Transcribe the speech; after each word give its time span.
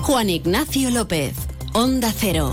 Juan 0.00 0.28
Ignacio 0.28 0.90
López, 0.90 1.32
Onda 1.72 2.12
Cero. 2.12 2.50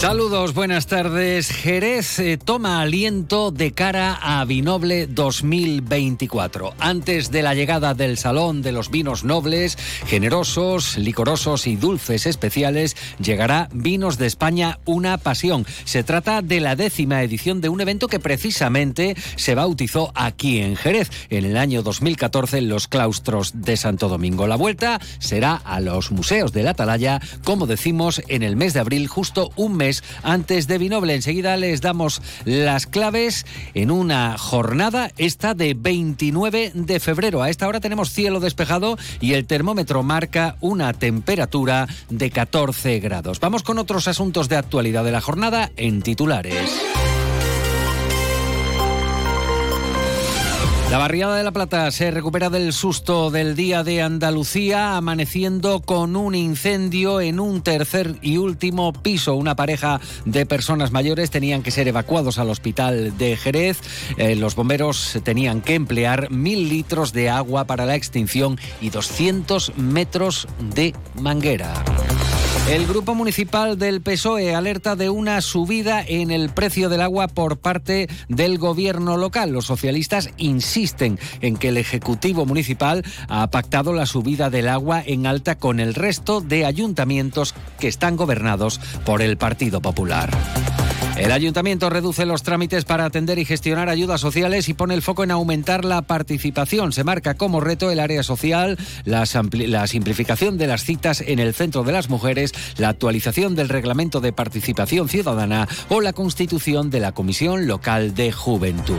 Saludos, 0.00 0.54
buenas 0.54 0.86
tardes. 0.86 1.50
Jerez 1.50 2.18
eh, 2.20 2.38
toma 2.42 2.80
aliento 2.80 3.50
de 3.50 3.72
cara 3.72 4.14
a 4.14 4.42
Vinoble 4.46 5.06
2024. 5.06 6.72
Antes 6.78 7.30
de 7.30 7.42
la 7.42 7.54
llegada 7.54 7.92
del 7.92 8.16
Salón 8.16 8.62
de 8.62 8.72
los 8.72 8.90
Vinos 8.90 9.24
Nobles, 9.24 9.76
generosos, 10.06 10.96
licorosos 10.96 11.66
y 11.66 11.76
dulces 11.76 12.24
especiales, 12.24 12.96
llegará 13.22 13.68
Vinos 13.74 14.16
de 14.16 14.26
España 14.26 14.78
Una 14.86 15.18
Pasión. 15.18 15.66
Se 15.84 16.02
trata 16.02 16.40
de 16.40 16.60
la 16.60 16.76
décima 16.76 17.22
edición 17.22 17.60
de 17.60 17.68
un 17.68 17.82
evento 17.82 18.08
que 18.08 18.20
precisamente 18.20 19.16
se 19.36 19.54
bautizó 19.54 20.12
aquí 20.14 20.60
en 20.60 20.76
Jerez, 20.76 21.10
en 21.28 21.44
el 21.44 21.58
año 21.58 21.82
2014 21.82 22.56
en 22.56 22.70
los 22.70 22.88
claustros 22.88 23.52
de 23.54 23.76
Santo 23.76 24.08
Domingo. 24.08 24.46
La 24.46 24.56
vuelta 24.56 24.98
será 25.18 25.56
a 25.56 25.78
los 25.78 26.10
museos 26.10 26.54
de 26.54 26.62
la 26.62 26.70
Atalaya, 26.70 27.20
como 27.44 27.66
decimos, 27.66 28.22
en 28.28 28.42
el 28.42 28.56
mes 28.56 28.72
de 28.72 28.80
abril, 28.80 29.06
justo 29.06 29.50
un 29.56 29.76
mes 29.76 29.89
antes 30.22 30.66
de 30.66 30.78
Vinoble. 30.78 31.14
Enseguida 31.14 31.56
les 31.56 31.80
damos 31.80 32.22
las 32.44 32.86
claves 32.86 33.46
en 33.74 33.90
una 33.90 34.38
jornada, 34.38 35.10
esta 35.18 35.54
de 35.54 35.74
29 35.74 36.72
de 36.74 37.00
febrero. 37.00 37.42
A 37.42 37.50
esta 37.50 37.68
hora 37.68 37.80
tenemos 37.80 38.10
cielo 38.10 38.40
despejado 38.40 38.96
y 39.20 39.34
el 39.34 39.46
termómetro 39.46 40.02
marca 40.02 40.56
una 40.60 40.92
temperatura 40.92 41.88
de 42.08 42.30
14 42.30 43.00
grados. 43.00 43.40
Vamos 43.40 43.62
con 43.62 43.78
otros 43.78 44.08
asuntos 44.08 44.48
de 44.48 44.56
actualidad 44.56 45.04
de 45.04 45.12
la 45.12 45.20
jornada 45.20 45.70
en 45.76 46.02
titulares. 46.02 47.19
La 50.90 50.98
barriada 50.98 51.36
de 51.36 51.44
La 51.44 51.52
Plata 51.52 51.88
se 51.92 52.10
recupera 52.10 52.50
del 52.50 52.72
susto 52.72 53.30
del 53.30 53.54
día 53.54 53.84
de 53.84 54.02
Andalucía, 54.02 54.96
amaneciendo 54.96 55.82
con 55.82 56.16
un 56.16 56.34
incendio 56.34 57.20
en 57.20 57.38
un 57.38 57.62
tercer 57.62 58.16
y 58.22 58.38
último 58.38 58.92
piso. 58.92 59.36
Una 59.36 59.54
pareja 59.54 60.00
de 60.24 60.46
personas 60.46 60.90
mayores 60.90 61.30
tenían 61.30 61.62
que 61.62 61.70
ser 61.70 61.86
evacuados 61.86 62.40
al 62.40 62.50
hospital 62.50 63.16
de 63.16 63.36
Jerez. 63.36 63.78
Eh, 64.16 64.34
los 64.34 64.56
bomberos 64.56 65.16
tenían 65.22 65.60
que 65.60 65.76
emplear 65.76 66.28
mil 66.32 66.68
litros 66.68 67.12
de 67.12 67.30
agua 67.30 67.66
para 67.66 67.86
la 67.86 67.94
extinción 67.94 68.58
y 68.80 68.90
200 68.90 69.76
metros 69.76 70.48
de 70.74 70.92
manguera. 71.14 71.72
El 72.70 72.86
Grupo 72.86 73.16
Municipal 73.16 73.80
del 73.80 74.00
PSOE 74.00 74.54
alerta 74.54 74.94
de 74.94 75.10
una 75.10 75.40
subida 75.40 76.04
en 76.06 76.30
el 76.30 76.50
precio 76.50 76.88
del 76.88 77.00
agua 77.00 77.26
por 77.26 77.58
parte 77.58 78.08
del 78.28 78.58
gobierno 78.58 79.16
local. 79.16 79.50
Los 79.50 79.66
socialistas 79.66 80.30
insisten 80.36 81.18
en 81.40 81.56
que 81.56 81.70
el 81.70 81.78
Ejecutivo 81.78 82.46
Municipal 82.46 83.04
ha 83.28 83.50
pactado 83.50 83.92
la 83.92 84.06
subida 84.06 84.50
del 84.50 84.68
agua 84.68 85.02
en 85.04 85.26
alta 85.26 85.58
con 85.58 85.80
el 85.80 85.94
resto 85.94 86.40
de 86.40 86.64
ayuntamientos 86.64 87.56
que 87.80 87.88
están 87.88 88.14
gobernados 88.14 88.78
por 89.04 89.20
el 89.20 89.36
Partido 89.36 89.80
Popular. 89.80 90.30
El 91.20 91.32
ayuntamiento 91.32 91.90
reduce 91.90 92.24
los 92.24 92.42
trámites 92.42 92.86
para 92.86 93.04
atender 93.04 93.38
y 93.38 93.44
gestionar 93.44 93.90
ayudas 93.90 94.22
sociales 94.22 94.70
y 94.70 94.74
pone 94.74 94.94
el 94.94 95.02
foco 95.02 95.22
en 95.22 95.30
aumentar 95.30 95.84
la 95.84 96.00
participación. 96.00 96.92
Se 96.92 97.04
marca 97.04 97.34
como 97.34 97.60
reto 97.60 97.90
el 97.90 98.00
área 98.00 98.22
social, 98.22 98.78
la, 99.04 99.26
simplificación 99.26 100.56
de 100.56 100.66
las 100.66 100.82
citas 100.84 101.20
en 101.20 101.38
el 101.38 101.52
centro 101.52 101.82
de 101.82 101.92
las 101.92 102.08
mujeres, 102.08 102.54
la 102.78 102.88
actualización 102.88 103.54
del 103.54 103.68
reglamento 103.68 104.22
de 104.22 104.32
participación 104.32 105.10
ciudadana 105.10 105.68
o 105.90 106.00
la 106.00 106.14
constitución 106.14 106.88
de 106.88 107.00
la 107.00 107.12
Comisión 107.12 107.66
Local 107.66 108.14
de 108.14 108.32
Juventud. 108.32 108.96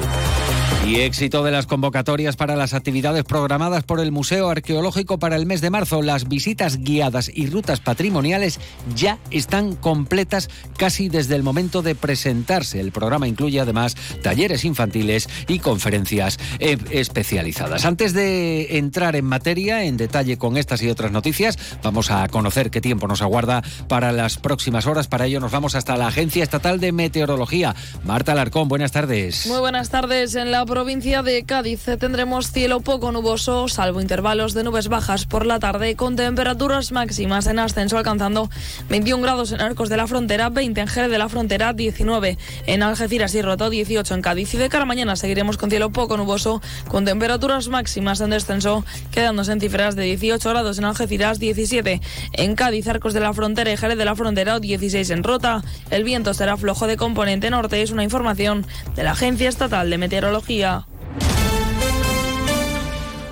Y 0.88 1.02
éxito 1.02 1.44
de 1.44 1.52
las 1.52 1.68
convocatorias 1.68 2.36
para 2.36 2.56
las 2.56 2.74
actividades 2.74 3.24
programadas 3.24 3.84
por 3.84 4.00
el 4.00 4.12
Museo 4.12 4.50
Arqueológico 4.50 5.20
para 5.20 5.36
el 5.36 5.46
mes 5.46 5.62
de 5.62 5.70
marzo. 5.70 6.02
Las 6.02 6.28
visitas 6.28 6.78
guiadas 6.78 7.32
y 7.34 7.48
rutas 7.48 7.80
patrimoniales 7.80 8.60
ya 8.96 9.20
están 9.30 9.76
completas 9.76 10.50
casi 10.78 11.08
desde 11.08 11.36
el 11.36 11.44
momento 11.44 11.82
de 11.84 11.94
presentarse. 11.94 12.80
El 12.80 12.92
programa 12.92 13.28
incluye 13.28 13.60
además 13.60 13.96
talleres 14.24 14.66
infantiles 14.66 15.30
y 15.48 15.60
conferencias 15.60 16.40
eh, 16.60 16.78
especializadas. 16.90 17.86
Antes 17.86 18.14
de 18.14 18.78
entrar 18.78 19.16
en 19.16 19.26
materia, 19.26 19.84
en 19.84 19.98
detalle 19.98 20.38
con 20.38 20.58
estas 20.58 20.82
y 20.82 20.90
otras 20.90 21.12
noticias, 21.12 21.60
vamos 21.84 22.10
a 22.10 22.28
conocer 22.30 22.72
qué 22.72 22.82
tiempo 22.82 23.08
nos 23.08 23.22
aguarda 23.22 23.62
para 23.88 24.12
las 24.12 24.38
próximas 24.38 24.88
horas. 24.88 25.08
Para 25.08 25.28
ello 25.28 25.40
nos 25.40 25.52
vamos 25.52 25.76
hasta 25.76 25.96
la 25.96 26.08
Agencia 26.08 26.44
Estatal 26.44 26.80
de 26.80 26.92
Meteorología. 26.92 27.76
Marta 28.04 28.32
Alarcón, 28.32 28.68
buenas 28.68 28.92
tardes. 28.92 29.46
Muy 29.46 29.60
buenas 29.60 29.90
tardes. 29.90 30.34
En 30.36 30.52
la 30.52 30.61
provincia 30.66 31.24
de 31.24 31.44
Cádiz 31.44 31.86
tendremos 32.00 32.52
cielo 32.52 32.82
poco 32.82 33.12
nuboso, 33.12 33.68
salvo 33.68 34.02
intervalos 34.02 34.54
de 34.54 34.64
nubes 34.64 34.88
bajas 34.90 35.26
por 35.26 35.46
la 35.46 35.60
tarde, 35.60 35.96
con 35.96 36.16
temperaturas 36.16 36.92
máximas 36.92 37.48
en 37.48 37.60
ascenso 37.60 37.98
alcanzando 37.98 38.50
21 38.90 39.24
grados 39.24 39.52
en 39.52 39.62
Arcos 39.62 39.90
de 39.90 39.98
la 39.98 40.08
Frontera, 40.08 40.50
20 40.50 40.82
en 40.82 40.88
Jerez 40.88 41.10
de 41.10 41.18
la 41.18 41.30
Frontera, 41.30 41.74
19 41.74 42.38
en 42.66 42.84
Algeciras 42.84 43.34
y 43.36 43.42
Roto, 43.42 43.70
18 43.70 44.14
en 44.14 44.22
Cádiz. 44.22 44.54
Y 44.54 44.58
de 44.58 44.70
cara 44.70 44.86
mañana 44.86 45.16
seguiremos 45.16 45.58
con 45.58 45.70
cielo 45.70 45.92
poco 45.92 46.18
nuboso, 46.18 46.62
con 46.88 47.06
temperaturas 47.06 47.68
máximas 47.68 48.22
en 48.22 48.30
descenso, 48.30 48.86
quedándose 49.12 49.54
en 49.54 49.62
cifras 49.62 49.96
de 49.96 50.04
18 50.04 50.50
grados 50.50 50.78
en 50.78 50.86
Algeciras, 50.86 51.40
17 51.40 52.02
en 52.34 52.56
Cádiz, 52.56 52.88
Arcos 52.88 53.14
de 53.14 53.20
la 53.20 53.34
Frontera 53.34 53.72
y 53.72 53.78
Jerez 53.78 53.98
de 53.98 54.06
la 54.06 54.16
Frontera, 54.16 54.60
16 54.60 55.10
en 55.10 55.24
Rota. 55.24 55.64
El 55.90 56.04
viento 56.04 56.34
será 56.34 56.58
flojo 56.58 56.88
de 56.88 56.98
componente 56.98 57.50
norte, 57.50 57.82
es 57.82 57.92
una 57.92 58.04
información 58.04 58.66
de 58.96 59.04
la 59.04 59.12
Agencia 59.12 59.50
Estatal 59.50 59.90
de 59.90 59.98
Meteorología. 59.98 60.51
Yeah. 60.52 60.91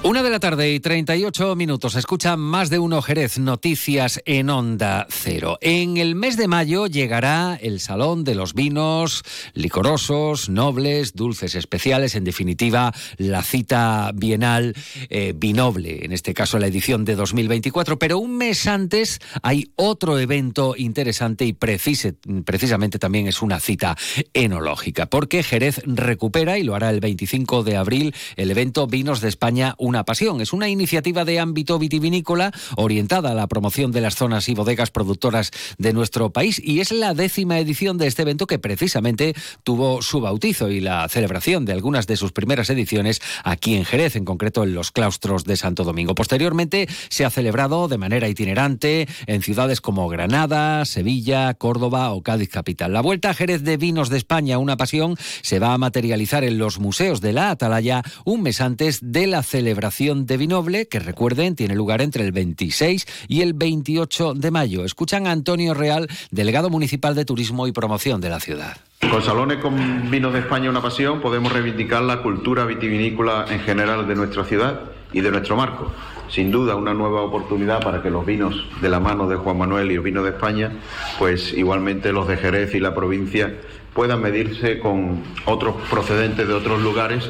Una 0.02 0.24
de 0.24 0.30
la 0.30 0.40
tarde 0.40 0.72
y 0.72 0.80
38 0.80 1.58
minutos. 1.58 1.96
Escucha 1.96 2.38
más 2.38 2.70
de 2.70 2.80
uno 2.80 3.02
Jerez 3.02 3.38
Noticias 3.38 4.22
en 4.24 4.50
Onda 4.50 5.06
Cero. 5.10 5.58
En 5.60 5.98
el 5.98 6.16
mes 6.16 6.38
de 6.38 6.48
mayo 6.48 6.88
llegará 6.88 7.60
el 7.62 7.82
Salón 7.82 8.24
de 8.24 8.34
los 8.34 8.54
Vinos 8.54 9.24
licorosos, 9.54 10.48
nobles, 10.48 11.16
dulces 11.16 11.54
especiales. 11.54 12.16
En 12.16 12.24
definitiva, 12.24 12.94
la 13.18 13.44
cita 13.44 14.12
bienal 14.16 14.74
eh, 15.10 15.34
binoble, 15.36 16.06
en 16.06 16.14
este 16.14 16.34
caso 16.34 16.60
la 16.60 16.68
edición 16.68 17.04
de 17.04 17.18
2024. 17.18 18.00
Pero 18.00 18.20
un 18.20 18.38
mes 18.38 18.68
antes 18.68 19.20
hay 19.44 19.74
otro 19.76 20.18
evento 20.18 20.76
interesante 20.78 21.44
y 21.44 21.52
precisamente 21.52 23.00
también 23.00 23.28
es 23.28 23.42
una 23.42 23.60
cita 23.60 23.98
enológica. 24.34 25.08
Porque 25.08 25.44
Jerez 25.44 25.82
recupera, 25.86 26.58
y 26.58 26.64
lo 26.64 26.74
hará 26.74 26.90
el 26.90 27.02
25 27.02 27.64
de 27.64 27.76
abril, 27.76 28.16
el 28.38 28.50
evento 28.50 28.88
Vinos 28.88 29.20
de 29.20 29.28
España 29.28 29.76
una 29.90 30.06
pasión. 30.06 30.40
Es 30.40 30.54
una 30.54 30.70
iniciativa 30.70 31.26
de 31.26 31.40
ámbito 31.40 31.80
vitivinícola 31.80 32.52
orientada 32.78 33.32
a 33.32 33.34
la 33.34 33.48
promoción 33.48 33.92
de 33.92 34.02
las 34.02 34.16
zonas 34.16 34.48
y 34.48 34.54
bodegas 34.54 34.92
productoras 34.92 35.52
de 35.80 35.94
nuestro 35.94 36.30
país 36.30 36.62
y 36.64 36.80
es 36.80 36.92
la 36.92 37.16
décima 37.16 37.58
edición 37.58 37.98
de 37.98 38.06
este 38.06 38.22
evento 38.22 38.46
que 38.46 38.60
precisamente 38.60 39.34
tuvo 39.64 40.04
su 40.04 40.22
bautizo 40.22 40.70
y 40.70 40.80
la 40.80 41.10
celebración 41.10 41.66
de 41.66 41.74
algunas 41.74 42.06
de 42.06 42.18
sus 42.18 42.32
primeras 42.32 42.70
ediciones 42.70 43.20
aquí 43.44 43.76
en 43.76 43.84
Jerez, 43.84 44.16
en 44.16 44.26
concreto 44.26 44.64
en 44.64 44.76
los 44.76 44.92
claustros 44.92 45.44
de 45.44 45.58
Santo 45.58 45.84
Domingo. 45.84 46.14
Posteriormente 46.14 46.88
se 47.10 47.26
ha 47.26 47.32
celebrado 47.32 47.88
de 47.88 47.98
manera 47.98 48.30
itinerante 48.30 49.08
en 49.26 49.42
ciudades 49.42 49.82
como 49.82 50.08
Granada, 50.08 50.86
Sevilla, 50.86 51.56
Córdoba 51.56 52.12
o 52.12 52.22
Cádiz 52.22 52.50
capital. 52.50 52.94
La 52.94 53.02
vuelta 53.02 53.32
a 53.32 53.34
Jerez 53.34 53.64
de 53.64 53.78
Vinos 53.78 54.10
de 54.10 54.18
España, 54.18 54.60
una 54.60 54.78
pasión, 54.78 55.18
se 55.42 55.58
va 55.58 55.74
a 55.74 55.78
materializar 55.80 56.44
en 56.44 56.60
los 56.60 56.78
museos 56.78 57.22
de 57.22 57.34
la 57.34 57.50
Atalaya 57.50 58.04
un 58.24 58.44
mes 58.44 58.62
antes 58.62 59.00
de 59.02 59.26
la 59.26 59.42
celebración 59.42 59.79
de 59.80 60.38
Vinoble, 60.38 60.88
que 60.88 61.00
recuerden, 61.00 61.56
tiene 61.56 61.74
lugar 61.74 62.02
entre 62.02 62.26
el 62.26 62.32
26 62.34 63.08
y 63.30 63.42
el 63.42 63.54
28 63.54 64.34
de 64.34 64.52
mayo. 64.52 64.84
Escuchan 64.84 65.26
a 65.26 65.32
Antonio 65.32 65.74
Real, 65.74 66.08
delegado 66.32 66.70
municipal 66.70 67.16
de 67.16 67.24
Turismo 67.24 67.66
y 67.66 67.72
Promoción 67.72 68.20
de 68.20 68.30
la 68.30 68.42
ciudad. 68.42 68.78
Con 69.10 69.24
Salones 69.24 69.60
con 69.60 70.12
Vinos 70.12 70.34
de 70.34 70.40
España 70.40 70.70
una 70.70 70.82
pasión 70.82 71.22
podemos 71.22 71.54
reivindicar 71.54 72.02
la 72.02 72.22
cultura 72.22 72.66
vitivinícola 72.66 73.46
en 73.50 73.62
general 73.62 74.06
de 74.06 74.16
nuestra 74.16 74.44
ciudad 74.44 74.82
y 75.14 75.22
de 75.22 75.32
nuestro 75.32 75.56
marco. 75.56 75.92
Sin 76.30 76.52
duda 76.52 76.76
una 76.76 76.94
nueva 76.94 77.22
oportunidad 77.22 77.82
para 77.82 78.04
que 78.04 78.10
los 78.10 78.26
vinos 78.26 78.68
de 78.82 78.90
la 78.90 79.00
mano 79.00 79.30
de 79.30 79.38
Juan 79.38 79.58
Manuel 79.58 79.92
y 79.92 79.96
los 79.96 80.04
vinos 80.04 80.26
de 80.26 80.32
España, 80.32 80.72
pues 81.18 81.54
igualmente 81.54 82.12
los 82.12 82.28
de 82.28 82.36
Jerez 82.36 82.76
y 82.76 82.80
la 82.80 82.94
provincia 82.94 83.56
puedan 83.94 84.22
medirse 84.22 84.80
con 84.80 85.24
otros 85.46 85.76
procedentes 85.90 86.48
de 86.48 86.54
otros 86.54 86.82
lugares 86.82 87.30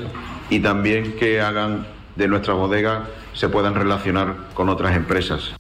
y 0.50 0.60
también 0.60 1.14
que 1.14 1.40
hagan 1.42 1.99
de 2.20 2.28
nuestra 2.28 2.54
bodega 2.54 3.08
se 3.34 3.48
puedan 3.48 3.76
relacionar 3.76 4.36
con 4.54 4.68
otras 4.68 4.96
empresas. 4.96 5.56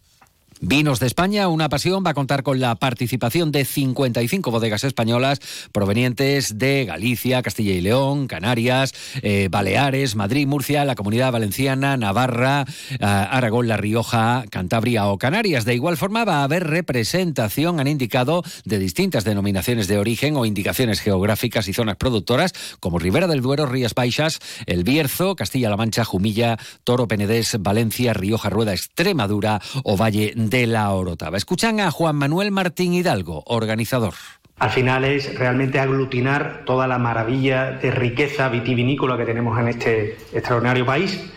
Vinos 0.62 1.00
de 1.00 1.08
España, 1.08 1.48
una 1.48 1.70
pasión, 1.70 2.04
va 2.06 2.10
a 2.10 2.14
contar 2.14 2.44
con 2.44 2.60
la 2.60 2.76
participación 2.76 3.50
de 3.54 3.64
55 3.64 4.52
bodegas 4.52 4.84
españolas 4.84 5.40
provenientes 5.72 6.58
de 6.58 6.84
Galicia, 6.84 7.42
Castilla 7.42 7.72
y 7.72 7.80
León, 7.80 8.28
Canarias, 8.28 8.94
eh, 9.22 9.48
Baleares, 9.50 10.18
Madrid, 10.18 10.48
Murcia, 10.48 10.84
la 10.84 10.96
Comunidad 10.96 11.32
Valenciana, 11.32 11.96
Navarra, 11.96 12.66
eh, 12.92 12.98
Aragón, 13.00 13.70
La 13.70 13.78
Rioja, 13.78 14.44
Cantabria 14.50 15.08
o 15.08 15.18
Canarias. 15.18 15.64
De 15.64 15.76
igual 15.76 15.96
forma 15.96 16.26
va 16.26 16.42
a 16.42 16.44
haber 16.44 16.68
representación, 16.68 17.80
han 17.80 17.88
indicado, 17.88 18.44
de 18.66 18.80
distintas 18.80 19.24
denominaciones 19.24 19.88
de 19.88 19.98
origen 19.98 20.36
o 20.36 20.46
indicaciones 20.46 21.00
geográficas 21.00 21.70
y 21.70 21.74
zonas 21.74 21.96
productoras 21.96 22.54
como 22.82 23.00
Ribera 23.00 23.28
del 23.28 23.42
Duero, 23.42 23.66
Rías 23.66 23.94
Baixas, 23.94 24.40
El 24.66 24.84
Bierzo, 24.84 25.38
Castilla-La 25.38 25.78
Mancha, 25.78 26.04
Jumilla, 26.04 26.58
Toro 26.84 27.08
Penedés, 27.08 27.56
Valencia, 27.62 28.14
Rioja, 28.14 28.50
Rueda, 28.50 28.74
Extremadura 28.74 29.62
o 29.86 29.96
Valle 29.96 30.34
de 30.36 30.49
la 30.50 30.92
Orotava. 30.92 31.38
Escuchan 31.38 31.80
a 31.80 31.92
Juan 31.92 32.16
Manuel 32.16 32.52
Martín 32.52 32.94
Hidalgo, 32.94 33.44
organizador. 33.46 34.14
Al 34.58 34.72
final 34.72 35.06
es 35.06 35.38
realmente 35.38 35.80
aglutinar 35.80 36.64
toda 36.66 36.88
la 36.88 36.98
maravilla 36.98 37.72
de 37.72 37.92
riqueza 37.92 38.50
vitivinícola 38.50 39.18
que 39.18 39.26
tenemos 39.26 39.58
en 39.60 39.70
este 39.70 40.18
extraordinario 40.34 40.86
país 40.86 41.32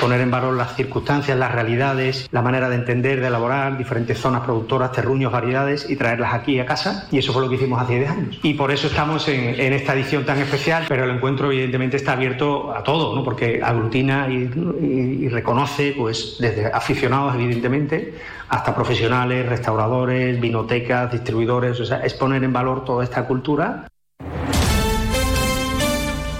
poner 0.00 0.20
en 0.20 0.30
valor 0.30 0.54
las 0.54 0.76
circunstancias, 0.76 1.36
las 1.36 1.52
realidades, 1.52 2.28
la 2.30 2.42
manera 2.42 2.68
de 2.68 2.76
entender, 2.76 3.20
de 3.20 3.26
elaborar 3.26 3.76
diferentes 3.76 4.18
zonas 4.18 4.42
productoras, 4.42 4.92
terruños, 4.92 5.32
variedades 5.32 5.88
y 5.88 5.96
traerlas 5.96 6.34
aquí 6.34 6.58
a 6.60 6.66
casa. 6.66 7.08
Y 7.10 7.18
eso 7.18 7.32
fue 7.32 7.42
lo 7.42 7.48
que 7.48 7.56
hicimos 7.56 7.80
hace 7.80 7.96
10 7.96 8.10
años. 8.10 8.38
Y 8.42 8.54
por 8.54 8.70
eso 8.70 8.86
estamos 8.86 9.28
en, 9.28 9.72
esta 9.72 9.94
edición 9.94 10.24
tan 10.24 10.38
especial, 10.38 10.84
pero 10.88 11.04
el 11.04 11.10
encuentro 11.10 11.50
evidentemente 11.50 11.96
está 11.96 12.12
abierto 12.12 12.72
a 12.74 12.82
todo, 12.82 13.14
¿no? 13.14 13.24
porque 13.24 13.60
aglutina 13.62 14.28
y, 14.28 15.28
reconoce 15.28 15.94
pues, 15.96 16.36
desde 16.38 16.66
aficionados 16.66 17.34
evidentemente 17.34 18.14
hasta 18.48 18.74
profesionales, 18.74 19.46
restauradores, 19.46 20.40
vinotecas, 20.40 21.12
distribuidores, 21.12 21.78
o 21.80 21.84
sea, 21.84 21.98
es 21.98 22.14
poner 22.14 22.42
en 22.44 22.52
valor 22.52 22.84
toda 22.84 23.04
esta 23.04 23.26
cultura 23.26 23.88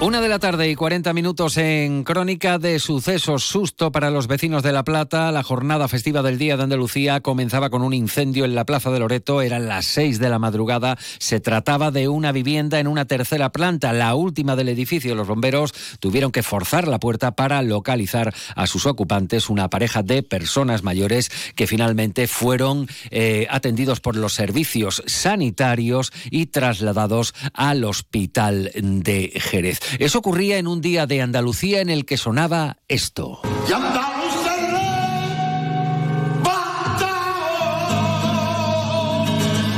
una 0.00 0.20
de 0.20 0.28
la 0.28 0.38
tarde 0.38 0.70
y 0.70 0.76
40 0.76 1.12
minutos 1.12 1.56
en 1.56 2.04
Crónica 2.04 2.58
de 2.58 2.78
Sucesos. 2.78 3.42
Susto 3.44 3.90
para 3.90 4.10
los 4.10 4.28
vecinos 4.28 4.62
de 4.62 4.70
La 4.70 4.84
Plata. 4.84 5.32
La 5.32 5.42
jornada 5.42 5.88
festiva 5.88 6.22
del 6.22 6.38
Día 6.38 6.56
de 6.56 6.62
Andalucía 6.62 7.20
comenzaba 7.20 7.68
con 7.68 7.82
un 7.82 7.92
incendio 7.92 8.44
en 8.44 8.54
la 8.54 8.64
Plaza 8.64 8.90
de 8.92 9.00
Loreto. 9.00 9.42
Eran 9.42 9.66
las 9.66 9.86
6 9.86 10.20
de 10.20 10.28
la 10.28 10.38
madrugada. 10.38 10.96
Se 11.18 11.40
trataba 11.40 11.90
de 11.90 12.06
una 12.06 12.30
vivienda 12.30 12.78
en 12.78 12.86
una 12.86 13.06
tercera 13.06 13.50
planta, 13.50 13.92
la 13.92 14.14
última 14.14 14.54
del 14.54 14.68
edificio. 14.68 15.16
Los 15.16 15.26
bomberos 15.26 15.74
tuvieron 15.98 16.30
que 16.30 16.44
forzar 16.44 16.86
la 16.86 17.00
puerta 17.00 17.32
para 17.32 17.60
localizar 17.62 18.32
a 18.54 18.66
sus 18.68 18.86
ocupantes, 18.86 19.50
una 19.50 19.68
pareja 19.68 20.04
de 20.04 20.22
personas 20.22 20.84
mayores 20.84 21.30
que 21.56 21.66
finalmente 21.66 22.28
fueron 22.28 22.86
eh, 23.10 23.48
atendidos 23.50 23.98
por 23.98 24.14
los 24.14 24.32
servicios 24.32 25.02
sanitarios 25.06 26.12
y 26.30 26.46
trasladados 26.46 27.34
al 27.52 27.82
hospital 27.82 28.70
de 28.74 29.32
Jerez. 29.34 29.80
Eso 29.98 30.18
ocurría 30.18 30.58
en 30.58 30.66
un 30.66 30.80
día 30.80 31.06
de 31.06 31.22
Andalucía 31.22 31.80
en 31.80 31.88
el 31.88 32.04
que 32.04 32.16
sonaba 32.16 32.78
esto. 32.88 33.40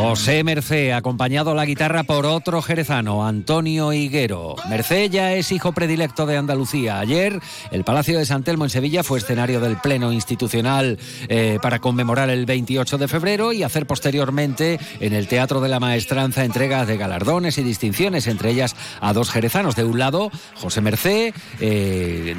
José 0.03 0.43
Mercé, 0.45 0.95
acompañado 0.95 1.51
a 1.51 1.55
la 1.55 1.67
guitarra 1.67 2.05
por 2.05 2.25
otro 2.25 2.63
jerezano, 2.63 3.27
Antonio 3.27 3.93
Higuero. 3.93 4.57
Mercé 4.71 5.11
ya 5.11 5.35
es 5.35 5.53
hijo 5.53 5.73
predilecto 5.73 6.25
de 6.25 6.39
Andalucía. 6.39 6.99
Ayer, 6.99 7.39
el 7.71 7.85
Palacio 7.85 8.19
de 8.19 8.25
San 8.25 8.43
Telmo 8.43 8.65
en 8.65 8.71
Sevilla 8.71 9.05
fue 9.05 9.19
escenario 9.19 9.61
del 9.61 9.77
Pleno 9.77 10.11
Institucional 10.11 10.99
eh, 11.29 11.59
para 11.61 11.81
conmemorar 11.81 12.31
el 12.31 12.47
28 12.47 12.97
de 12.97 13.09
febrero 13.09 13.53
y 13.53 13.63
hacer 13.63 13.87
posteriormente 13.87 14.81
en 15.01 15.13
el 15.13 15.29
Teatro 15.29 15.61
de 15.61 15.69
la 15.69 15.81
Maestranza 15.81 16.47
entregas 16.47 16.89
de 16.89 16.97
galardones 16.97 17.59
y 17.59 17.63
distinciones, 17.63 18.27
entre 18.27 18.53
ellas 18.53 18.75
a 19.03 19.13
dos 19.13 19.31
jerezanos. 19.31 19.77
De 19.77 19.85
un 19.85 19.99
lado, 19.99 20.31
José 20.55 20.81
Mercé, 20.81 21.35
eh, 21.61 22.35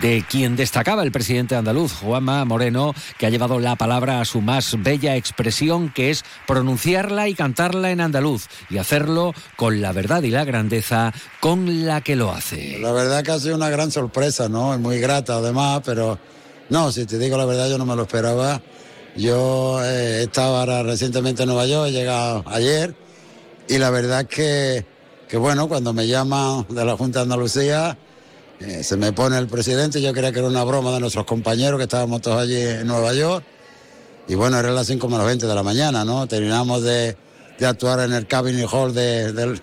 de 0.00 0.24
quien 0.30 0.54
destacaba 0.54 1.02
el 1.02 1.10
presidente 1.10 1.56
andaluz, 1.56 1.92
Juanma 1.92 2.44
Moreno, 2.44 2.94
que 3.18 3.26
ha 3.26 3.30
llevado 3.30 3.58
la 3.58 3.74
palabra 3.74 4.20
a 4.20 4.24
su 4.24 4.40
más 4.40 4.80
bella 4.80 5.16
expresión, 5.16 5.90
que 5.90 6.10
es 6.10 6.24
pronunciar 6.46 6.83
y 6.86 7.34
cantarla 7.34 7.90
en 7.90 8.00
andaluz 8.02 8.46
y 8.68 8.76
hacerlo 8.76 9.32
con 9.56 9.80
la 9.80 9.92
verdad 9.92 10.22
y 10.22 10.30
la 10.30 10.44
grandeza 10.44 11.14
con 11.40 11.86
la 11.86 12.02
que 12.02 12.14
lo 12.14 12.30
hace. 12.30 12.78
La 12.78 12.92
verdad 12.92 13.22
que 13.22 13.30
ha 13.30 13.40
sido 13.40 13.56
una 13.56 13.70
gran 13.70 13.90
sorpresa, 13.90 14.50
¿no? 14.50 14.74
Es 14.74 14.80
muy 14.80 14.98
grata 14.98 15.36
además, 15.36 15.80
pero 15.82 16.18
no, 16.68 16.92
si 16.92 17.06
te 17.06 17.18
digo 17.18 17.38
la 17.38 17.46
verdad 17.46 17.70
yo 17.70 17.78
no 17.78 17.86
me 17.86 17.96
lo 17.96 18.02
esperaba. 18.02 18.60
Yo 19.16 19.78
eh, 19.82 20.28
ahora 20.36 20.82
recientemente 20.82 21.44
en 21.44 21.48
Nueva 21.48 21.66
York, 21.66 21.88
he 21.88 21.92
llegado 21.92 22.44
ayer 22.48 22.94
y 23.66 23.78
la 23.78 23.88
verdad 23.88 24.26
que, 24.26 24.84
que 25.26 25.38
bueno, 25.38 25.68
cuando 25.68 25.94
me 25.94 26.06
llaman 26.06 26.66
de 26.68 26.84
la 26.84 26.98
Junta 26.98 27.20
de 27.20 27.22
Andalucía, 27.22 27.96
eh, 28.60 28.84
se 28.84 28.96
me 28.98 29.12
pone 29.12 29.38
el 29.38 29.46
presidente, 29.46 30.02
yo 30.02 30.12
creía 30.12 30.32
que 30.32 30.40
era 30.40 30.48
una 30.48 30.64
broma 30.64 30.92
de 30.92 31.00
nuestros 31.00 31.24
compañeros 31.24 31.78
que 31.78 31.84
estábamos 31.84 32.20
todos 32.20 32.42
allí 32.42 32.60
en 32.60 32.86
Nueva 32.86 33.14
York 33.14 33.53
y 34.26 34.34
bueno, 34.34 34.58
era 34.58 34.70
las 34.70 34.86
5 34.86 35.08
menos 35.08 35.26
20 35.26 35.46
de 35.46 35.54
la 35.54 35.62
mañana, 35.62 36.04
¿no? 36.04 36.26
Terminamos 36.26 36.82
de, 36.82 37.16
actuar 37.64 38.00
en 38.00 38.12
el 38.12 38.26
Cabinet 38.26 38.68
Hall 38.70 38.94
del, 38.94 39.60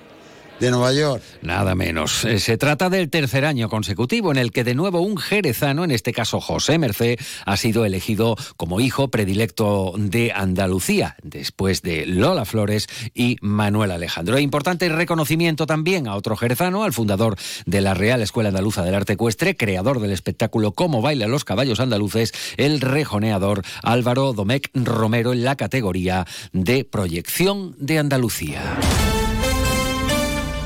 de 0.62 0.70
Nueva 0.70 0.94
York. 0.94 1.24
Nada 1.42 1.74
menos. 1.74 2.24
Eh, 2.24 2.40
se 2.40 2.56
trata 2.56 2.92
del 2.92 3.10
tercer 3.10 3.46
año 3.46 3.68
consecutivo 3.68 4.32
en 4.32 4.38
el 4.38 4.52
que 4.52 4.64
de 4.64 4.76
nuevo 4.76 5.02
un 5.02 5.18
jerezano, 5.18 5.84
en 5.84 5.90
este 5.90 6.14
caso 6.14 6.40
José 6.40 6.78
Mercé, 6.78 7.18
ha 7.46 7.58
sido 7.58 7.84
elegido 7.84 8.36
como 8.58 8.80
hijo 8.80 9.10
predilecto 9.10 9.94
de 9.98 10.32
Andalucía, 10.32 11.18
después 11.24 11.82
de 11.82 12.06
Lola 12.06 12.46
Flores 12.46 12.88
y 13.16 13.38
Manuel 13.42 13.90
Alejandro. 13.90 14.38
E 14.38 14.42
importante 14.42 14.88
reconocimiento 14.88 15.66
también 15.66 16.08
a 16.08 16.16
otro 16.16 16.38
jerezano, 16.38 16.84
al 16.84 16.94
fundador 16.94 17.38
de 17.66 17.82
la 17.82 17.96
Real 17.96 18.22
Escuela 18.22 18.50
Andaluza 18.50 18.84
del 18.84 18.94
Arte 18.94 19.14
Ecuestre, 19.14 19.58
creador 19.58 20.00
del 20.00 20.12
espectáculo 20.12 20.74
Cómo 20.74 21.02
bailan 21.02 21.32
los 21.32 21.44
caballos 21.44 21.80
andaluces, 21.80 22.34
el 22.58 22.82
rejoneador 22.82 23.64
Álvaro 23.82 24.34
Domecq 24.34 24.70
Romero 24.76 25.34
en 25.34 25.44
la 25.44 25.56
categoría 25.56 26.28
de 26.54 26.84
proyección 26.84 27.76
de 27.80 27.98
Andalucía. 27.98 28.78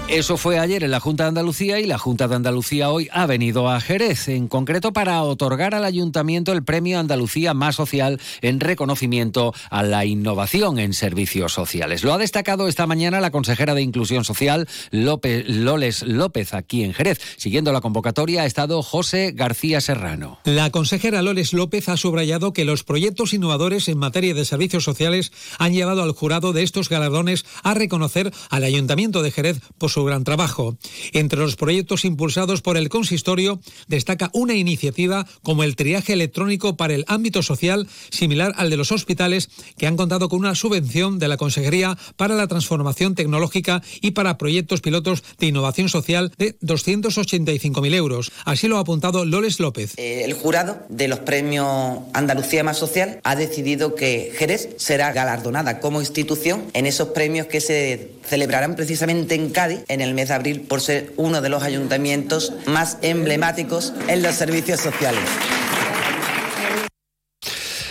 Eso 0.07 0.37
fue 0.37 0.59
ayer 0.59 0.83
en 0.83 0.91
la 0.91 0.99
Junta 0.99 1.23
de 1.23 1.29
Andalucía 1.29 1.79
y 1.79 1.87
la 1.87 1.97
Junta 1.97 2.27
de 2.27 2.35
Andalucía 2.35 2.91
hoy 2.91 3.09
ha 3.11 3.25
venido 3.25 3.67
a 3.67 3.81
Jerez, 3.81 4.27
en 4.27 4.47
concreto 4.47 4.93
para 4.93 5.23
otorgar 5.23 5.73
al 5.73 5.83
ayuntamiento 5.83 6.53
el 6.53 6.63
premio 6.63 6.99
Andalucía 6.99 7.55
Más 7.55 7.75
Social 7.75 8.21
en 8.41 8.59
reconocimiento 8.59 9.51
a 9.71 9.81
la 9.81 10.05
innovación 10.05 10.77
en 10.77 10.93
servicios 10.93 11.53
sociales. 11.53 12.03
Lo 12.03 12.13
ha 12.13 12.19
destacado 12.19 12.67
esta 12.67 12.85
mañana 12.85 13.19
la 13.19 13.31
consejera 13.31 13.73
de 13.73 13.81
Inclusión 13.81 14.23
Social, 14.23 14.69
López, 14.91 15.49
Loles 15.49 16.03
López, 16.03 16.53
aquí 16.53 16.83
en 16.83 16.93
Jerez. 16.93 17.19
Siguiendo 17.37 17.73
la 17.73 17.81
convocatoria 17.81 18.43
ha 18.43 18.45
estado 18.45 18.83
José 18.83 19.31
García 19.33 19.81
Serrano. 19.81 20.37
La 20.45 20.69
consejera 20.69 21.23
Loles 21.23 21.51
López 21.51 21.89
ha 21.89 21.97
subrayado 21.97 22.53
que 22.53 22.63
los 22.63 22.83
proyectos 22.83 23.33
innovadores 23.33 23.87
en 23.89 23.97
materia 23.97 24.35
de 24.35 24.45
servicios 24.45 24.83
sociales 24.83 25.31
han 25.57 25.73
llevado 25.73 26.03
al 26.03 26.11
jurado 26.11 26.53
de 26.53 26.61
estos 26.61 26.89
galardones 26.89 27.43
a 27.63 27.73
reconocer 27.73 28.31
al 28.51 28.63
ayuntamiento 28.63 29.23
de 29.23 29.31
Jerez 29.31 29.59
por 29.79 29.94
su 29.95 30.03
gran 30.03 30.25
trabajo. 30.25 30.77
Entre 31.13 31.39
los 31.39 31.55
proyectos 31.55 32.03
impulsados 32.03 32.61
por 32.61 32.75
el 32.75 32.89
consistorio 32.89 33.61
destaca 33.87 34.29
una 34.33 34.53
iniciativa 34.53 35.25
como 35.41 35.63
el 35.63 35.77
triaje 35.77 36.11
electrónico 36.11 36.75
para 36.75 36.93
el 36.93 37.05
ámbito 37.07 37.41
social, 37.41 37.87
similar 38.09 38.51
al 38.57 38.69
de 38.69 38.75
los 38.75 38.91
hospitales, 38.91 39.49
que 39.77 39.87
han 39.87 39.95
contado 39.95 40.27
con 40.27 40.39
una 40.39 40.53
subvención 40.53 41.17
de 41.17 41.29
la 41.29 41.37
Consejería 41.37 41.97
para 42.17 42.35
la 42.35 42.47
Transformación 42.47 43.15
Tecnológica 43.15 43.81
y 44.01 44.11
para 44.11 44.37
proyectos 44.37 44.81
pilotos 44.81 45.23
de 45.39 45.47
innovación 45.47 45.87
social 45.87 46.33
de 46.37 46.59
285.000 46.59 47.95
euros. 47.95 48.33
Así 48.43 48.67
lo 48.67 48.75
ha 48.75 48.81
apuntado 48.81 49.23
Loles 49.23 49.61
López. 49.61 49.93
Eh, 49.95 50.23
el 50.25 50.33
jurado 50.33 50.77
de 50.89 51.07
los 51.07 51.19
premios 51.19 51.99
Andalucía 52.11 52.65
Más 52.65 52.77
Social 52.77 53.21
ha 53.23 53.37
decidido 53.37 53.95
que 53.95 54.33
Jerez 54.37 54.75
será 54.75 55.13
galardonada 55.13 55.79
como 55.79 56.01
institución 56.01 56.65
en 56.73 56.85
esos 56.85 57.09
premios 57.09 57.47
que 57.47 57.61
se 57.61 58.11
celebrarán 58.27 58.75
precisamente 58.75 59.35
en 59.35 59.51
Cádiz 59.51 59.84
en 59.87 60.01
el 60.01 60.13
mes 60.13 60.29
de 60.29 60.33
abril 60.33 60.61
por 60.61 60.81
ser 60.81 61.13
uno 61.17 61.41
de 61.41 61.49
los 61.49 61.63
ayuntamientos 61.63 62.53
más 62.65 62.97
emblemáticos 63.01 63.93
en 64.07 64.23
los 64.23 64.35
servicios 64.35 64.79
sociales. 64.79 65.23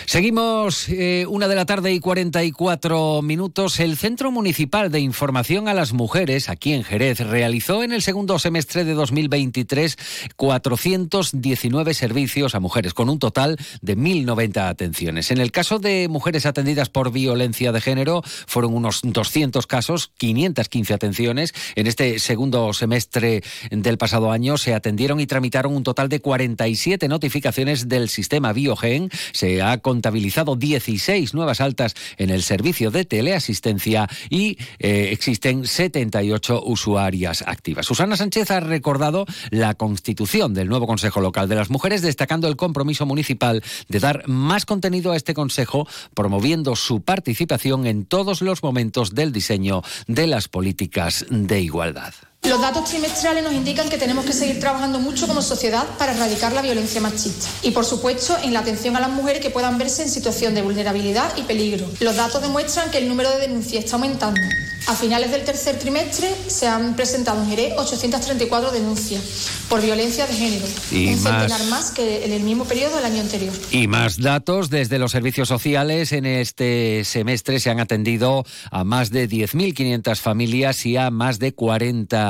Seguimos 0.06 0.88
eh, 0.90 1.24
una 1.28 1.48
de 1.48 1.54
la 1.54 1.64
tarde 1.64 1.92
y 1.92 1.98
44 1.98 3.22
minutos. 3.22 3.80
El 3.80 3.96
Centro 3.96 4.30
Municipal 4.30 4.90
de 4.92 5.00
Información 5.00 5.66
a 5.66 5.74
las 5.74 5.94
Mujeres, 5.94 6.50
aquí 6.50 6.74
en 6.74 6.84
Jerez, 6.84 7.20
realizó 7.20 7.82
en 7.82 7.92
el 7.92 8.02
segundo 8.02 8.38
semestre 8.38 8.84
de 8.84 8.92
2023 8.92 9.96
419 10.36 11.94
servicios 11.94 12.54
a 12.54 12.60
mujeres, 12.60 12.92
con 12.92 13.08
un 13.08 13.18
total 13.18 13.56
de 13.80 13.96
1.090 13.96 14.68
atenciones. 14.68 15.30
En 15.30 15.38
el 15.38 15.50
caso 15.50 15.78
de 15.78 16.08
mujeres 16.08 16.44
atendidas 16.44 16.90
por 16.90 17.10
violencia 17.10 17.72
de 17.72 17.80
género, 17.80 18.22
fueron 18.46 18.74
unos 18.74 19.00
200 19.02 19.66
casos, 19.66 20.12
515 20.18 20.94
atenciones. 20.94 21.54
En 21.76 21.86
este 21.86 22.18
segundo 22.18 22.74
semestre 22.74 23.42
del 23.70 23.96
pasado 23.96 24.30
año 24.30 24.58
se 24.58 24.74
atendieron 24.74 25.18
y 25.18 25.26
tramitaron 25.26 25.74
un 25.74 25.82
total 25.82 26.10
de 26.10 26.20
47 26.20 27.08
notificaciones 27.08 27.88
del 27.88 28.10
sistema 28.10 28.52
Biogen. 28.52 29.10
Se 29.32 29.62
ha 29.62 29.78
contabilizado 30.04 30.54
16 30.54 31.32
nuevas 31.32 31.62
altas 31.62 31.94
en 32.18 32.28
el 32.28 32.42
servicio 32.42 32.90
de 32.90 33.06
teleasistencia 33.06 34.06
y 34.28 34.58
eh, 34.78 35.08
existen 35.12 35.66
78 35.66 36.62
usuarias 36.62 37.42
activas. 37.46 37.86
Susana 37.86 38.14
Sánchez 38.14 38.50
ha 38.50 38.60
recordado 38.60 39.24
la 39.48 39.72
constitución 39.72 40.52
del 40.52 40.68
nuevo 40.68 40.86
Consejo 40.86 41.22
Local 41.22 41.48
de 41.48 41.54
las 41.54 41.70
Mujeres, 41.70 42.02
destacando 42.02 42.48
el 42.48 42.56
compromiso 42.56 43.06
municipal 43.06 43.62
de 43.88 43.98
dar 43.98 44.28
más 44.28 44.66
contenido 44.66 45.12
a 45.12 45.16
este 45.16 45.32
Consejo, 45.32 45.88
promoviendo 46.12 46.76
su 46.76 47.00
participación 47.00 47.86
en 47.86 48.04
todos 48.04 48.42
los 48.42 48.62
momentos 48.62 49.14
del 49.14 49.32
diseño 49.32 49.80
de 50.06 50.26
las 50.26 50.48
políticas 50.48 51.24
de 51.30 51.62
igualdad. 51.62 52.12
Los 52.48 52.60
datos 52.60 52.84
trimestrales 52.84 53.42
nos 53.42 53.54
indican 53.54 53.88
que 53.88 53.96
tenemos 53.96 54.26
que 54.26 54.34
seguir 54.34 54.60
trabajando 54.60 54.98
mucho 54.98 55.26
como 55.26 55.40
sociedad 55.40 55.86
para 55.98 56.12
erradicar 56.12 56.52
la 56.52 56.60
violencia 56.60 57.00
machista 57.00 57.46
y, 57.62 57.70
por 57.70 57.86
supuesto, 57.86 58.36
en 58.42 58.52
la 58.52 58.60
atención 58.60 58.96
a 58.96 59.00
las 59.00 59.08
mujeres 59.08 59.40
que 59.40 59.48
puedan 59.48 59.78
verse 59.78 60.02
en 60.02 60.10
situación 60.10 60.54
de 60.54 60.60
vulnerabilidad 60.60 61.34
y 61.38 61.42
peligro. 61.42 61.86
Los 62.00 62.16
datos 62.16 62.42
demuestran 62.42 62.90
que 62.90 62.98
el 62.98 63.08
número 63.08 63.30
de 63.30 63.38
denuncias 63.38 63.84
está 63.84 63.96
aumentando. 63.96 64.40
A 64.86 64.94
finales 64.94 65.30
del 65.30 65.44
tercer 65.44 65.78
trimestre 65.78 66.28
se 66.46 66.66
han 66.66 66.94
presentado 66.94 67.42
en 67.42 67.48
Jerez 67.48 67.72
834 67.78 68.70
denuncias 68.70 69.22
por 69.70 69.80
violencia 69.80 70.26
de 70.26 70.34
género, 70.34 70.66
y 70.92 71.08
un 71.08 71.18
centenar 71.18 71.64
más 71.70 71.90
que 71.90 72.26
en 72.26 72.32
el 72.32 72.42
mismo 72.42 72.66
periodo 72.66 72.96
del 72.96 73.06
año 73.06 73.22
anterior. 73.22 73.54
Y 73.70 73.86
más 73.86 74.20
datos 74.20 74.68
desde 74.68 74.98
los 74.98 75.12
servicios 75.12 75.48
sociales. 75.48 76.12
En 76.12 76.26
este 76.26 77.02
semestre 77.04 77.60
se 77.60 77.70
han 77.70 77.80
atendido 77.80 78.44
a 78.70 78.84
más 78.84 79.10
de 79.10 79.26
10.500 79.26 80.16
familias 80.16 80.84
y 80.84 80.98
a 80.98 81.10
más 81.10 81.38
de 81.38 81.54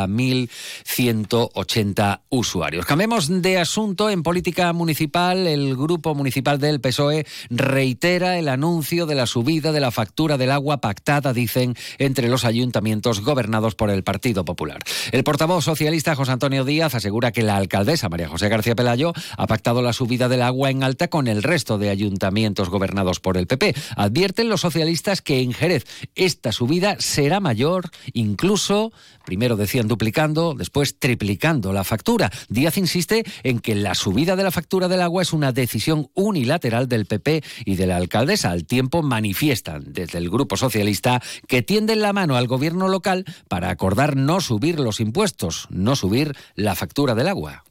40.180 0.06 2.20
usuarios. 2.30 2.86
Cambiemos 2.86 3.42
de 3.42 3.58
asunto. 3.58 4.08
En 4.10 4.22
política 4.22 4.72
municipal, 4.72 5.46
el 5.46 5.76
Grupo 5.76 6.14
Municipal 6.14 6.58
del 6.58 6.80
PSOE 6.80 7.26
reitera 7.50 8.38
el 8.38 8.48
anuncio 8.48 9.04
de 9.06 9.14
la 9.14 9.26
subida 9.26 9.72
de 9.72 9.80
la 9.80 9.90
factura 9.90 10.38
del 10.38 10.50
agua 10.50 10.80
pactada, 10.80 11.32
dicen, 11.32 11.74
entre 11.98 12.28
los 12.28 12.44
ayuntamientos 12.44 13.20
gobernados 13.20 13.74
por 13.74 13.90
el 13.90 14.04
Partido 14.04 14.44
Popular. 14.44 14.78
El 15.12 15.24
portavoz 15.24 15.64
socialista 15.64 16.14
José 16.14 16.32
Antonio 16.32 16.64
Díaz 16.64 16.94
asegura 16.94 17.32
que 17.32 17.42
la 17.42 17.56
alcaldesa 17.56 18.08
María 18.08 18.28
José 18.28 18.48
García 18.48 18.74
Pelayo 18.74 19.12
ha 19.36 19.46
pactado 19.46 19.82
la 19.82 19.92
subida 19.92 20.28
del 20.28 20.42
agua 20.42 20.70
en 20.70 20.82
alta 20.82 21.08
con 21.08 21.28
el 21.28 21.42
resto 21.42 21.78
de 21.78 21.90
ayuntamientos 21.90 22.68
gobernados 22.68 23.20
por 23.20 23.36
el 23.36 23.46
PP. 23.46 23.74
Advierten 23.96 24.48
los 24.48 24.60
socialistas 24.60 25.22
que 25.22 25.40
en 25.40 25.52
Jerez 25.52 25.86
esta 26.14 26.52
subida 26.52 26.96
será 26.98 27.40
mayor, 27.40 27.90
incluso, 28.12 28.92
primero 29.24 29.56
decían 29.56 29.88
duplicando, 29.94 30.54
después 30.58 30.98
triplicando 30.98 31.72
la 31.72 31.84
factura. 31.84 32.28
Díaz 32.48 32.78
insiste 32.78 33.22
en 33.44 33.60
que 33.60 33.76
la 33.76 33.94
subida 33.94 34.34
de 34.34 34.42
la 34.42 34.50
factura 34.50 34.88
del 34.88 35.02
agua 35.02 35.22
es 35.22 35.32
una 35.32 35.52
decisión 35.52 36.08
unilateral 36.14 36.88
del 36.88 37.06
PP 37.06 37.44
y 37.64 37.76
de 37.76 37.86
la 37.86 37.96
alcaldesa. 37.96 38.50
Al 38.50 38.64
tiempo 38.64 39.04
manifiestan 39.04 39.84
desde 39.86 40.18
el 40.18 40.30
Grupo 40.30 40.56
Socialista 40.56 41.22
que 41.46 41.62
tienden 41.62 42.00
la 42.00 42.12
mano 42.12 42.34
al 42.34 42.48
gobierno 42.48 42.88
local 42.88 43.24
para 43.46 43.70
acordar 43.70 44.16
no 44.16 44.40
subir 44.40 44.80
los 44.80 44.98
impuestos, 44.98 45.68
no 45.70 45.94
subir 45.94 46.36
la 46.56 46.74
factura 46.74 47.14
del 47.14 47.28
agua. 47.28 47.62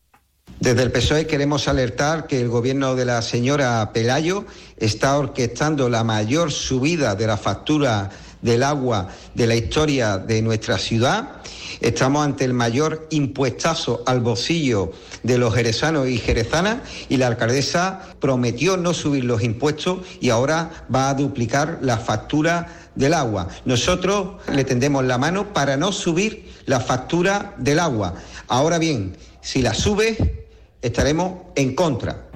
Desde 0.61 0.83
el 0.83 0.93
PSOE 0.93 1.27
queremos 1.27 1.67
alertar 1.67 2.25
que 2.25 2.39
el 2.39 2.47
gobierno 2.47 2.95
de 2.95 3.03
la 3.03 3.21
señora 3.21 3.91
Pelayo 3.91 4.45
está 4.77 5.17
orquestando 5.17 5.89
la 5.89 6.05
mayor 6.05 6.53
subida 6.53 7.15
de 7.15 7.27
la 7.27 7.35
factura 7.35 8.11
del 8.43 8.61
agua 8.61 9.07
de 9.33 9.47
la 9.47 9.55
historia 9.55 10.19
de 10.19 10.43
nuestra 10.43 10.77
ciudad. 10.77 11.41
Estamos 11.81 12.23
ante 12.23 12.45
el 12.45 12.53
mayor 12.53 13.07
impuestazo 13.09 14.03
al 14.05 14.19
bolsillo 14.19 14.91
de 15.23 15.37
los 15.37 15.55
jerezanos 15.55 16.07
y 16.07 16.17
jerezanas 16.17 16.77
y 17.09 17.17
la 17.17 17.27
alcaldesa 17.27 18.01
prometió 18.19 18.77
no 18.77 18.93
subir 18.93 19.23
los 19.23 19.43
impuestos 19.43 19.99
y 20.21 20.29
ahora 20.29 20.85
va 20.93 21.09
a 21.09 21.13
duplicar 21.15 21.79
la 21.81 21.97
factura 21.97 22.67
del 22.95 23.13
agua. 23.13 23.47
Nosotros 23.65 24.35
le 24.53 24.63
tendemos 24.63 25.03
la 25.03 25.17
mano 25.17 25.51
para 25.53 25.77
no 25.77 25.91
subir 25.91 26.53
la 26.65 26.79
factura 26.79 27.55
del 27.57 27.79
agua. 27.79 28.13
Ahora 28.47 28.77
bien, 28.77 29.17
si 29.41 29.61
la 29.61 29.73
sube, 29.73 30.47
estaremos 30.81 31.33
en 31.55 31.75
contra. 31.75 32.27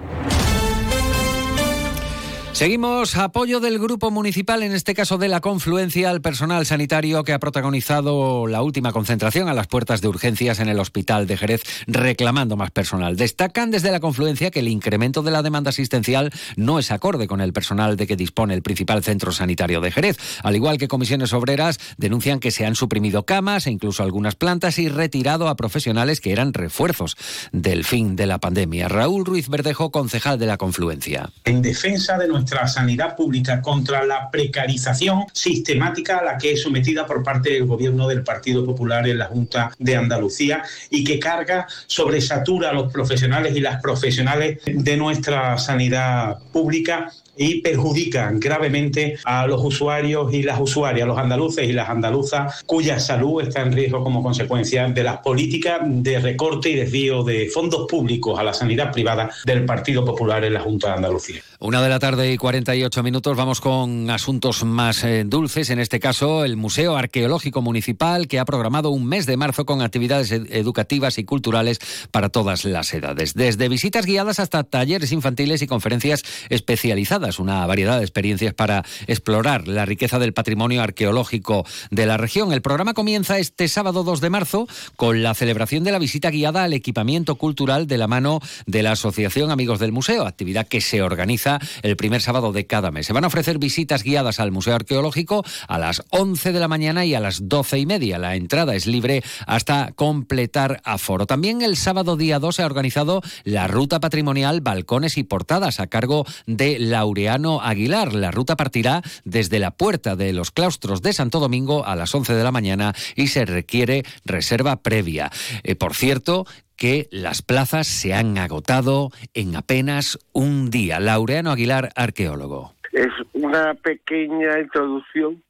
Seguimos 2.58 3.16
apoyo 3.18 3.60
del 3.60 3.78
grupo 3.78 4.10
municipal, 4.10 4.64
en 4.64 4.74
este 4.74 4.96
caso 4.96 5.20
de 5.20 5.28
la 5.28 5.42
confluencia, 5.42 6.10
al 6.10 6.22
personal 6.22 6.66
sanitario 6.66 7.24
que 7.24 7.32
ha 7.32 7.38
protagonizado 7.38 8.48
la 8.48 8.64
última 8.64 8.92
concentración 8.92 9.48
a 9.48 9.54
las 9.54 9.68
puertas 9.68 10.02
de 10.02 10.08
urgencias 10.08 10.60
en 10.60 10.68
el 10.68 10.80
hospital 10.80 11.28
de 11.28 11.38
Jerez, 11.38 11.62
reclamando 11.86 12.58
más 12.58 12.72
personal. 12.72 13.16
Destacan 13.16 13.70
desde 13.70 13.92
la 13.92 14.00
confluencia 14.00 14.50
que 14.50 14.62
el 14.62 14.70
incremento 14.70 15.22
de 15.22 15.30
la 15.30 15.44
demanda 15.44 15.70
asistencial 15.70 16.32
no 16.56 16.80
es 16.80 16.90
acorde 16.90 17.28
con 17.28 17.42
el 17.42 17.54
personal 17.54 17.96
de 17.96 18.08
que 18.08 18.16
dispone 18.16 18.56
el 18.56 18.64
principal 18.64 19.04
centro 19.04 19.32
sanitario 19.32 19.80
de 19.80 19.92
Jerez. 19.92 20.18
Al 20.42 20.56
igual 20.56 20.80
que 20.80 20.88
comisiones 20.88 21.34
obreras, 21.34 21.78
denuncian 21.98 22.40
que 22.40 22.50
se 22.50 22.66
han 22.66 22.74
suprimido 22.74 23.24
camas 23.24 23.68
e 23.68 23.72
incluso 23.72 24.02
algunas 24.02 24.34
plantas 24.34 24.80
y 24.80 24.90
retirado 24.90 25.48
a 25.48 25.56
profesionales 25.56 26.22
que 26.22 26.32
eran 26.32 26.56
refuerzos 26.56 27.18
del 27.52 27.84
fin 27.84 28.16
de 28.16 28.26
la 28.26 28.40
pandemia. 28.40 28.88
Raúl 28.88 29.26
Ruiz 29.26 29.48
Verdejo, 29.48 29.92
concejal 29.92 30.40
de 30.40 30.48
la 30.48 30.58
confluencia. 30.58 31.30
En 31.46 31.62
defensa 31.62 32.18
de 32.18 32.28
nuestra 32.28 32.47
sanidad 32.68 33.16
pública, 33.16 33.62
contra 33.62 34.06
la 34.06 34.32
precarización 34.32 35.26
sistemática 35.34 36.20
a 36.20 36.24
la 36.24 36.38
que 36.38 36.54
es 36.54 36.62
sometida 36.62 37.06
por 37.06 37.24
parte 37.24 37.52
del 37.52 37.66
gobierno 37.66 38.08
del 38.08 38.24
Partido 38.24 38.66
Popular 38.66 39.08
en 39.08 39.18
la 39.18 39.26
Junta 39.26 39.72
de 39.78 39.96
Andalucía 39.96 40.64
y 40.90 41.04
que 41.04 41.20
carga, 41.20 41.68
sobresatura 41.88 42.70
a 42.70 42.74
los 42.74 42.92
profesionales 42.92 43.56
y 43.56 43.60
las 43.60 43.82
profesionales 43.82 44.60
de 44.66 44.98
nuestra 44.98 45.58
sanidad 45.58 46.40
pública 46.52 47.12
y 47.38 47.62
perjudican 47.62 48.40
gravemente 48.40 49.18
a 49.24 49.48
los 49.48 49.64
usuarios 49.64 50.34
y 50.34 50.44
las 50.44 50.60
usuarias, 50.60 51.08
los 51.08 51.18
andaluces 51.18 51.70
y 51.70 51.74
las 51.74 51.90
andaluzas, 51.90 52.64
cuya 52.66 53.00
salud 53.00 53.42
está 53.42 53.62
en 53.62 53.72
riesgo 53.72 54.04
como 54.04 54.24
consecuencia 54.24 54.88
de 54.88 55.04
las 55.04 55.18
políticas 55.18 55.82
de 55.84 56.20
recorte 56.20 56.70
y 56.70 56.76
desvío 56.76 57.24
de 57.24 57.50
fondos 57.50 57.88
públicos 57.88 58.40
a 58.40 58.44
la 58.44 58.54
sanidad 58.54 58.92
privada 58.92 59.30
del 59.46 59.66
Partido 59.66 60.04
Popular 60.04 60.44
en 60.44 60.54
la 60.54 60.62
Junta 60.62 60.88
de 60.88 60.94
Andalucía. 60.94 61.42
Una 61.60 61.82
de 61.82 61.90
la 61.90 62.00
tarde 62.00 62.32
y 62.32 62.38
48 62.38 63.02
minutos. 63.04 63.36
Vamos 63.36 63.62
con 63.62 64.10
asuntos 64.10 64.64
más 64.64 65.04
eh, 65.04 65.24
dulces. 65.26 65.70
En 65.70 65.80
este 65.80 66.00
caso, 66.00 66.46
el 66.46 66.56
Museo 66.56 66.96
Arqueológico 66.96 67.62
Municipal, 67.62 68.28
que 68.28 68.40
ha 68.40 68.46
programado 68.46 68.92
un 68.92 69.06
mes 69.06 69.26
de 69.26 69.38
marzo 69.38 69.66
con 69.66 69.82
actividades 69.82 70.32
ed 70.32 70.48
educativas 70.52 71.18
y 71.18 71.24
culturales 71.24 71.80
para 72.12 72.30
todas 72.30 72.64
las 72.66 72.94
edades. 72.94 73.34
Desde 73.34 73.70
visitas 73.70 74.06
guiadas 74.06 74.40
hasta 74.40 74.64
talleres 74.64 75.12
infantiles 75.12 75.62
y 75.62 75.68
conferencias 75.68 76.24
especializadas. 76.50 77.27
Una 77.40 77.66
variedad 77.66 77.98
de 77.98 78.04
experiencias 78.04 78.54
para 78.54 78.84
explorar 79.06 79.68
la 79.68 79.86
riqueza 79.86 80.18
del 80.18 80.34
patrimonio 80.34 80.82
arqueológico 80.82 81.66
de 81.92 82.06
la 82.06 82.18
región. 82.18 82.54
El 82.54 82.62
programa 82.62 82.94
comienza 82.94 83.38
este 83.38 83.68
sábado 83.68 84.04
2 84.04 84.22
de 84.22 84.30
marzo 84.30 84.68
con 84.96 85.22
la 85.22 85.34
celebración 85.34 85.84
de 85.84 85.92
la 85.92 86.00
visita 86.00 86.32
guiada 86.32 86.64
al 86.64 86.74
equipamiento 86.74 87.36
cultural 87.36 87.86
de 87.86 87.98
la 87.98 88.08
mano 88.08 88.40
de 88.66 88.84
la 88.84 88.94
Asociación 88.94 89.52
Amigos 89.52 89.80
del 89.80 89.92
Museo, 89.92 90.26
actividad 90.26 90.68
que 90.68 90.82
se 90.82 91.02
organiza 91.02 91.60
el 91.84 91.98
primer 91.98 92.22
sábado 92.22 92.52
de 92.54 92.66
cada 92.66 92.92
mes. 92.92 93.06
Se 93.06 93.14
van 93.14 93.26
a 93.26 93.28
ofrecer 93.28 93.60
visitas 93.60 94.04
guiadas 94.04 94.40
al 94.40 94.52
Museo 94.52 94.76
Arqueológico 94.76 95.44
a 95.68 95.78
las 95.78 96.04
11 96.10 96.54
de 96.54 96.60
la 96.60 96.68
mañana 96.68 97.06
y 97.06 97.14
a 97.14 97.20
las 97.20 97.50
12 97.50 97.80
y 97.80 97.86
media. 97.86 98.18
La 98.18 98.36
entrada 98.36 98.76
es 98.76 98.88
libre 98.88 99.24
hasta 99.46 99.92
completar 99.96 100.82
aforo. 100.84 101.26
También 101.26 101.62
el 101.62 101.78
sábado 101.78 102.16
día 102.16 102.40
2 102.40 102.56
se 102.56 102.64
ha 102.64 102.66
organizado 102.66 103.22
la 103.44 103.68
ruta 103.68 104.00
patrimonial 104.00 104.62
Balcones 104.62 105.18
y 105.18 105.24
Portadas 105.24 105.80
a 105.80 105.88
cargo 105.88 106.26
de 106.46 106.80
Laureano 107.18 107.62
Aguilar. 107.62 108.14
La 108.14 108.30
ruta 108.30 108.56
partirá 108.56 109.02
desde 109.26 109.58
la 109.58 109.72
puerta 109.72 110.16
de 110.16 110.34
los 110.34 110.52
claustros 110.52 111.02
de 111.02 111.14
Santo 111.14 111.40
Domingo 111.40 111.84
a 111.84 111.96
las 111.96 112.14
11 112.14 112.36
de 112.36 112.44
la 112.44 112.52
mañana 112.52 112.94
y 113.16 113.28
se 113.28 113.44
requiere 113.44 114.04
reserva 114.24 114.76
previa. 114.84 115.32
Eh, 115.64 115.76
por 115.76 115.96
cierto, 115.96 116.46
que 116.76 117.08
las 117.10 117.42
plazas 117.42 117.88
se 117.88 118.14
han 118.14 118.38
agotado 118.38 119.10
en 119.34 119.56
apenas 119.56 120.20
un 120.32 120.70
día. 120.70 121.00
Laureano 121.00 121.50
Aguilar, 121.50 121.90
arqueólogo. 121.96 122.76
Es 122.92 123.12
una 123.34 123.74
pequeña 123.74 124.60
introducción 124.60 125.42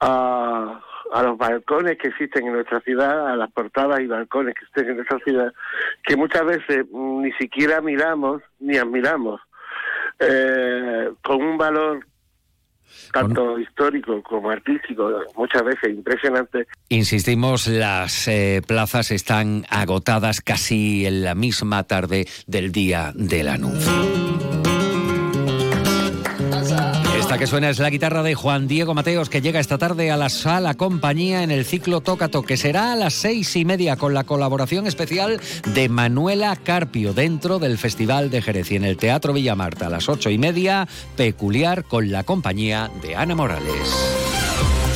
a, 0.00 0.82
a, 1.14 1.22
los 1.22 1.38
balcones 1.38 1.96
que 1.96 2.08
existen 2.08 2.46
en 2.46 2.52
nuestra 2.52 2.80
ciudad, 2.80 3.26
a 3.32 3.36
las 3.36 3.50
portadas 3.52 4.00
y 4.00 4.06
balcones 4.06 4.54
que 4.54 4.66
existen 4.66 4.90
en 4.90 4.96
nuestra 4.96 5.18
ciudad, 5.20 5.50
que 6.06 6.14
muchas 6.14 6.44
veces 6.44 6.84
ni 6.92 7.32
siquiera 7.32 7.80
miramos 7.80 8.42
ni 8.60 8.76
admiramos, 8.76 9.40
eh, 10.18 11.10
con 11.22 11.42
un 11.42 11.58
valor 11.58 12.06
tanto 13.12 13.44
bueno. 13.44 13.58
histórico 13.60 14.22
como 14.22 14.50
artístico, 14.50 15.08
muchas 15.36 15.62
veces 15.62 15.90
impresionante. 15.90 16.66
Insistimos, 16.88 17.68
las 17.68 18.26
eh, 18.28 18.60
plazas 18.66 19.10
están 19.10 19.64
agotadas 19.70 20.40
casi 20.40 21.06
en 21.06 21.22
la 21.22 21.34
misma 21.34 21.84
tarde 21.84 22.26
del 22.46 22.72
día 22.72 23.12
del 23.14 23.48
anuncio. 23.48 24.53
Esta 27.34 27.40
que 27.46 27.46
suena 27.48 27.68
es 27.68 27.80
la 27.80 27.90
guitarra 27.90 28.22
de 28.22 28.36
Juan 28.36 28.68
Diego 28.68 28.94
Mateos, 28.94 29.28
que 29.28 29.40
llega 29.40 29.58
esta 29.58 29.76
tarde 29.76 30.12
a 30.12 30.16
la 30.16 30.28
sala 30.28 30.74
compañía 30.74 31.42
en 31.42 31.50
el 31.50 31.64
ciclo 31.64 32.00
Tócato, 32.00 32.42
que 32.42 32.56
será 32.56 32.92
a 32.92 32.96
las 32.96 33.14
seis 33.14 33.56
y 33.56 33.64
media 33.64 33.96
con 33.96 34.14
la 34.14 34.22
colaboración 34.22 34.86
especial 34.86 35.40
de 35.74 35.88
Manuela 35.88 36.54
Carpio 36.54 37.12
dentro 37.12 37.58
del 37.58 37.76
Festival 37.76 38.30
de 38.30 38.40
Jerez 38.40 38.70
y 38.70 38.76
en 38.76 38.84
el 38.84 38.96
Teatro 38.96 39.32
Villamarta 39.32 39.88
a 39.88 39.90
las 39.90 40.08
ocho 40.08 40.30
y 40.30 40.38
media, 40.38 40.86
peculiar 41.16 41.82
con 41.82 42.12
la 42.12 42.22
compañía 42.22 42.88
de 43.02 43.16
Ana 43.16 43.34
Morales. 43.34 43.66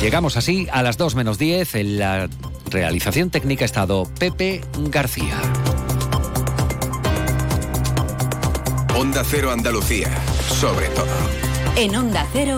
Llegamos 0.01 0.37
así 0.37 0.65
a 0.71 0.81
las 0.81 0.95
dos 0.95 1.15
menos 1.15 1.39
diez 1.39 1.75
en 1.75 1.99
la 1.99 2.29
realización 2.69 3.31
técnica 3.31 3.65
estado 3.65 4.05
Pepe 4.17 4.61
García. 4.77 5.35
Onda 8.95 9.25
Cero 9.25 9.51
Andalucía, 9.51 10.07
sobre 10.47 10.87
todo. 10.87 11.38
En 11.81 11.95
Onda 11.95 12.27
Cero. 12.33 12.57